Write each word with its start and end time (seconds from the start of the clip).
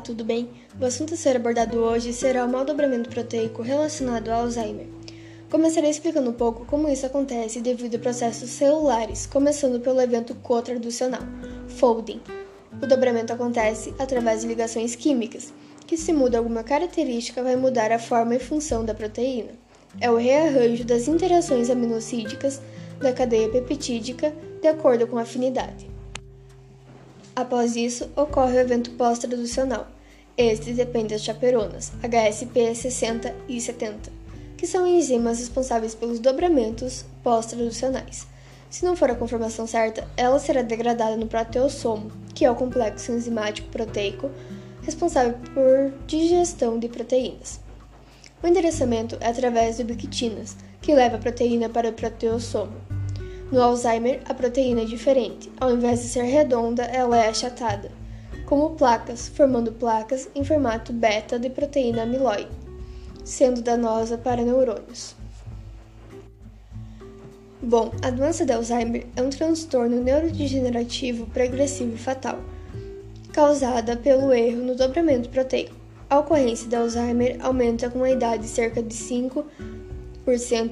tudo 0.00 0.24
bem? 0.24 0.50
O 0.80 0.84
assunto 0.84 1.14
a 1.14 1.16
ser 1.16 1.36
abordado 1.36 1.78
hoje 1.78 2.12
será 2.12 2.44
o 2.44 2.48
maldobramento 2.48 3.08
proteico 3.08 3.62
relacionado 3.62 4.28
ao 4.28 4.40
Alzheimer. 4.40 4.88
Começarei 5.48 5.88
explicando 5.88 6.30
um 6.30 6.32
pouco 6.32 6.64
como 6.64 6.88
isso 6.88 7.06
acontece 7.06 7.60
devido 7.60 7.94
a 7.94 7.98
processos 8.00 8.50
celulares, 8.50 9.26
começando 9.26 9.78
pelo 9.78 10.00
evento 10.00 10.34
co-traducional, 10.34 11.22
folding. 11.68 12.20
O 12.82 12.86
dobramento 12.86 13.32
acontece 13.32 13.94
através 13.96 14.40
de 14.40 14.48
ligações 14.48 14.96
químicas, 14.96 15.52
que 15.86 15.96
se 15.96 16.12
muda 16.12 16.38
alguma 16.38 16.64
característica 16.64 17.40
vai 17.40 17.54
mudar 17.54 17.92
a 17.92 17.98
forma 17.98 18.34
e 18.34 18.40
função 18.40 18.84
da 18.84 18.92
proteína. 18.92 19.52
É 20.00 20.10
o 20.10 20.16
rearranjo 20.16 20.84
das 20.84 21.06
interações 21.06 21.70
aminocídicas 21.70 22.60
da 22.98 23.12
cadeia 23.12 23.48
peptídica 23.48 24.34
de 24.60 24.66
acordo 24.66 25.06
com 25.06 25.16
a 25.16 25.22
afinidade. 25.22 25.89
Após 27.40 27.74
isso, 27.74 28.10
ocorre 28.14 28.58
o 28.58 28.60
evento 28.60 28.90
pós-traducional. 28.90 29.88
Este 30.36 30.74
depende 30.74 31.14
das 31.14 31.24
chaperonas, 31.24 31.90
HSP 32.02 32.74
60 32.74 33.34
e 33.48 33.58
70, 33.58 34.12
que 34.58 34.66
são 34.66 34.86
enzimas 34.86 35.38
responsáveis 35.38 35.94
pelos 35.94 36.20
dobramentos 36.20 37.06
pós-traducionais. 37.22 38.26
Se 38.68 38.84
não 38.84 38.94
for 38.94 39.10
a 39.10 39.14
conformação 39.14 39.66
certa, 39.66 40.06
ela 40.18 40.38
será 40.38 40.60
degradada 40.60 41.16
no 41.16 41.26
proteossomo, 41.26 42.12
que 42.34 42.44
é 42.44 42.50
o 42.50 42.54
complexo 42.54 43.10
enzimático 43.10 43.70
proteico 43.70 44.30
responsável 44.82 45.32
por 45.54 45.94
digestão 46.06 46.78
de 46.78 46.90
proteínas. 46.90 47.58
O 48.42 48.46
endereçamento 48.46 49.16
é 49.18 49.28
através 49.28 49.78
de 49.78 49.82
ubiquitinas, 49.82 50.58
que 50.82 50.94
leva 50.94 51.16
a 51.16 51.20
proteína 51.20 51.70
para 51.70 51.88
o 51.88 51.94
proteossomo. 51.94 52.99
No 53.50 53.60
Alzheimer, 53.60 54.20
a 54.26 54.34
proteína 54.34 54.82
é 54.82 54.84
diferente. 54.84 55.50
Ao 55.60 55.72
invés 55.72 56.02
de 56.02 56.08
ser 56.08 56.22
redonda, 56.22 56.84
ela 56.84 57.16
é 57.16 57.28
achatada, 57.28 57.90
como 58.46 58.76
placas, 58.76 59.28
formando 59.28 59.72
placas 59.72 60.28
em 60.34 60.44
formato 60.44 60.92
beta 60.92 61.36
de 61.36 61.50
proteína 61.50 62.02
amiloide, 62.02 62.50
sendo 63.24 63.60
danosa 63.60 64.16
para 64.16 64.42
neurônios. 64.42 65.16
Bom, 67.60 67.90
a 68.02 68.10
doença 68.10 68.46
de 68.46 68.52
Alzheimer 68.52 69.06
é 69.16 69.22
um 69.22 69.30
transtorno 69.30 70.00
neurodegenerativo 70.00 71.26
progressivo 71.26 71.94
e 71.94 71.98
fatal 71.98 72.38
causada 73.32 73.96
pelo 73.96 74.32
erro 74.32 74.62
no 74.62 74.74
dobramento 74.74 75.28
proteico. 75.28 75.74
A 76.08 76.18
ocorrência 76.18 76.68
de 76.68 76.74
Alzheimer 76.74 77.36
aumenta 77.40 77.88
com 77.88 78.02
a 78.02 78.10
idade 78.10 78.42
de 78.42 78.48
cerca 78.48 78.82
de 78.82 78.94
5% 78.94 79.44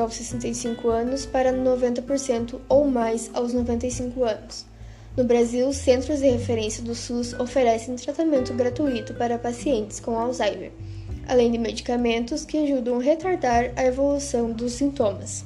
aos 0.00 0.14
65 0.14 0.88
anos 0.88 1.26
para 1.26 1.52
90% 1.52 2.60
ou 2.68 2.86
mais 2.86 3.30
aos 3.32 3.52
95 3.52 4.24
anos. 4.24 4.66
No 5.16 5.24
Brasil, 5.24 5.68
os 5.68 5.76
centros 5.76 6.20
de 6.20 6.28
referência 6.30 6.82
do 6.82 6.94
SUS 6.94 7.32
oferecem 7.34 7.96
tratamento 7.96 8.54
gratuito 8.54 9.12
para 9.14 9.38
pacientes 9.38 9.98
com 9.98 10.18
Alzheimer, 10.18 10.70
além 11.26 11.50
de 11.50 11.58
medicamentos 11.58 12.44
que 12.44 12.58
ajudam 12.58 12.98
a 12.98 13.02
retardar 13.02 13.72
a 13.76 13.84
evolução 13.84 14.52
dos 14.52 14.72
sintomas. 14.72 15.44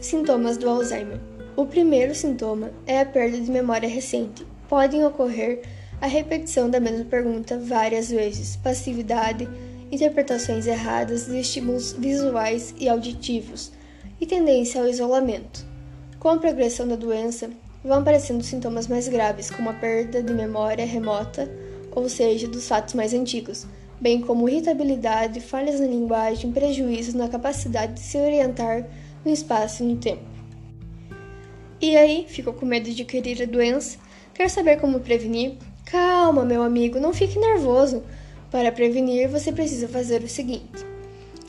Sintomas 0.00 0.56
do 0.56 0.68
Alzheimer: 0.68 1.20
O 1.54 1.66
primeiro 1.66 2.14
sintoma 2.14 2.70
é 2.86 3.00
a 3.00 3.06
perda 3.06 3.38
de 3.38 3.50
memória 3.50 3.88
recente, 3.88 4.46
podem 4.68 5.04
ocorrer 5.04 5.62
a 6.00 6.06
repetição 6.06 6.68
da 6.68 6.80
mesma 6.80 7.04
pergunta 7.04 7.56
várias 7.56 8.10
vezes, 8.10 8.56
passividade, 8.56 9.48
interpretações 9.92 10.66
erradas 10.66 11.26
de 11.26 11.38
estímulos 11.38 11.92
visuais 11.92 12.74
e 12.78 12.88
auditivos 12.88 13.70
e 14.18 14.24
tendência 14.24 14.80
ao 14.80 14.88
isolamento. 14.88 15.66
Com 16.18 16.30
a 16.30 16.38
progressão 16.38 16.88
da 16.88 16.96
doença, 16.96 17.50
vão 17.84 17.98
aparecendo 17.98 18.42
sintomas 18.42 18.88
mais 18.88 19.06
graves, 19.06 19.50
como 19.50 19.68
a 19.68 19.74
perda 19.74 20.22
de 20.22 20.32
memória 20.32 20.86
remota, 20.86 21.46
ou 21.90 22.08
seja, 22.08 22.48
dos 22.48 22.66
fatos 22.66 22.94
mais 22.94 23.12
antigos, 23.12 23.66
bem 24.00 24.22
como 24.22 24.48
irritabilidade, 24.48 25.40
falhas 25.40 25.78
na 25.78 25.86
linguagem, 25.86 26.50
prejuízos 26.52 27.12
na 27.12 27.28
capacidade 27.28 27.94
de 27.94 28.00
se 28.00 28.16
orientar 28.16 28.88
no 29.22 29.30
espaço 29.30 29.82
e 29.82 29.86
no 29.86 29.96
tempo. 29.96 30.24
E 31.82 31.96
aí, 31.96 32.24
ficou 32.28 32.54
com 32.54 32.64
medo 32.64 32.84
de 32.84 33.02
adquirir 33.02 33.42
a 33.42 33.46
doença? 33.46 33.98
Quer 34.32 34.48
saber 34.48 34.80
como 34.80 35.00
prevenir? 35.00 35.58
Calma, 35.84 36.44
meu 36.44 36.62
amigo, 36.62 36.98
não 36.98 37.12
fique 37.12 37.38
nervoso. 37.38 38.02
Para 38.52 38.70
prevenir, 38.70 39.30
você 39.30 39.50
precisa 39.50 39.88
fazer 39.88 40.22
o 40.22 40.28
seguinte: 40.28 40.84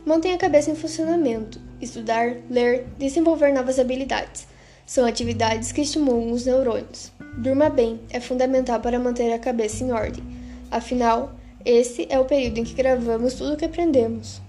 mantenha 0.06 0.36
a 0.36 0.40
cabeça 0.40 0.72
em 0.72 0.76
funcionamento, 0.76 1.60
estudar, 1.82 2.38
ler, 2.50 2.88
desenvolver 2.98 3.54
novas 3.54 3.78
habilidades. 3.78 4.48
São 4.86 5.06
atividades 5.06 5.74
que 5.74 5.82
estimulam 5.82 6.32
os 6.32 6.46
neurônios. 6.46 7.12
Durma 7.38 7.70
bem, 7.70 8.00
é 8.10 8.22
fundamental 8.22 8.80
para 8.80 8.98
manter 8.98 9.34
a 9.34 9.40
cabeça 9.40 9.84
em 9.84 9.92
ordem. 9.92 10.24
Afinal, 10.72 11.34
esse 11.66 12.08
é 12.10 12.18
o 12.18 12.26
período 12.26 12.60
em 12.60 12.64
que 12.64 12.74
gravamos 12.74 13.34
tudo 13.34 13.54
o 13.54 13.58
que 13.58 13.66
aprendemos. 13.66 14.42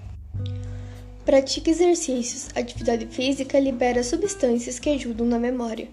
Pratique 1.25 1.71
exercícios. 1.71 2.51
Atividade 2.55 3.07
física 3.07 3.59
libera 3.59 4.05
substâncias 4.05 4.79
que 4.79 4.91
ajudam 4.91 5.27
na 5.27 5.41
memória. 5.41 5.89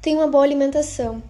Tenha 0.00 0.18
uma 0.18 0.26
boa 0.26 0.42
alimentação. 0.42 1.22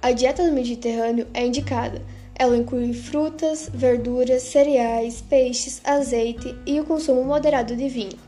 A 0.00 0.12
dieta 0.12 0.42
do 0.42 0.52
Mediterrâneo 0.52 1.26
é 1.34 1.44
indicada. 1.44 2.00
Ela 2.38 2.56
inclui 2.56 2.92
frutas, 2.92 3.70
verduras, 3.72 4.42
cereais, 4.42 5.22
peixes, 5.22 5.80
azeite 5.82 6.54
e 6.66 6.78
o 6.78 6.84
consumo 6.84 7.24
moderado 7.24 7.74
de 7.74 7.88
vinho. 7.88 8.18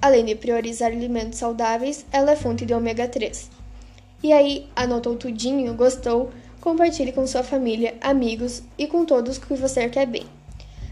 Além 0.00 0.24
de 0.24 0.36
priorizar 0.36 0.92
alimentos 0.92 1.40
saudáveis, 1.40 2.06
ela 2.12 2.30
é 2.30 2.36
fonte 2.36 2.64
de 2.64 2.72
ômega 2.72 3.08
3. 3.08 3.50
E 4.22 4.32
aí, 4.32 4.68
anotou 4.76 5.16
tudinho? 5.16 5.74
Gostou? 5.74 6.30
Compartilhe 6.60 7.10
com 7.10 7.26
sua 7.26 7.42
família, 7.42 7.94
amigos 8.00 8.62
e 8.78 8.86
com 8.86 9.04
todos 9.04 9.38
que 9.38 9.54
você 9.54 9.88
quer 9.88 10.06
bem. 10.06 10.24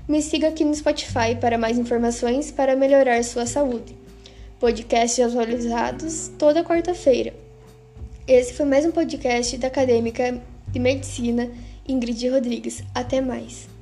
Me 0.09 0.21
siga 0.21 0.49
aqui 0.49 0.65
no 0.65 0.75
Spotify 0.75 1.37
para 1.41 1.59
mais 1.59 1.79
informações 1.79 2.51
para 2.51 2.75
melhorar 2.75 3.23
sua 3.23 3.47
saúde. 3.47 3.97
Podcasts 4.59 5.25
atualizados 5.25 6.33
toda 6.37 6.65
quarta-feira. 6.65 7.33
Esse 8.27 8.55
foi 8.55 8.67
mais 8.67 8.85
um 8.85 8.91
podcast 8.91 9.57
da 9.57 9.69
acadêmica 9.69 10.41
de 10.69 10.79
medicina 10.81 11.49
Ingrid 11.89 12.29
Rodrigues. 12.31 12.83
Até 12.95 13.21
mais. 13.21 13.76